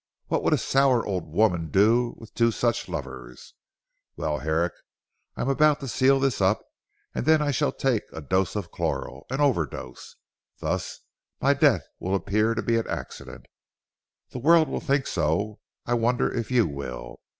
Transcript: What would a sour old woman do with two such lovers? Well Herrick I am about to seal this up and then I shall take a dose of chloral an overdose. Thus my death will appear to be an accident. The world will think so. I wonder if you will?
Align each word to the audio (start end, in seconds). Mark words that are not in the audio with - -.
What 0.29 0.41
would 0.41 0.53
a 0.53 0.57
sour 0.57 1.05
old 1.05 1.27
woman 1.27 1.69
do 1.69 2.15
with 2.17 2.33
two 2.33 2.49
such 2.49 2.89
lovers? 2.89 3.53
Well 4.15 4.39
Herrick 4.39 4.73
I 5.35 5.41
am 5.41 5.49
about 5.49 5.79
to 5.81 5.87
seal 5.87 6.19
this 6.19 6.41
up 6.41 6.63
and 7.13 7.23
then 7.27 7.39
I 7.39 7.51
shall 7.51 7.71
take 7.71 8.05
a 8.11 8.19
dose 8.19 8.55
of 8.55 8.71
chloral 8.71 9.27
an 9.29 9.41
overdose. 9.41 10.15
Thus 10.57 11.01
my 11.39 11.53
death 11.53 11.83
will 11.99 12.15
appear 12.15 12.55
to 12.55 12.63
be 12.63 12.77
an 12.77 12.87
accident. 12.87 13.45
The 14.31 14.39
world 14.39 14.67
will 14.69 14.81
think 14.81 15.05
so. 15.05 15.59
I 15.85 15.93
wonder 15.93 16.33
if 16.33 16.49
you 16.49 16.65
will? 16.65 17.19